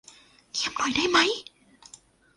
[0.53, 1.29] เงียบหน่อยได้มั้ย